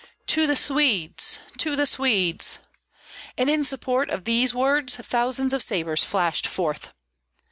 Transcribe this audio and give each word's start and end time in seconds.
"To 0.25 0.47
the 0.47 0.55
Swedes! 0.55 1.37
to 1.59 1.75
the 1.75 1.85
Swedes!" 1.85 2.57
And 3.37 3.51
in 3.51 3.63
support 3.63 4.09
of 4.09 4.23
these 4.23 4.51
words 4.51 4.95
thousands 4.95 5.53
of 5.53 5.61
sabres 5.61 6.03
flashed 6.03 6.47
forth. 6.47 6.91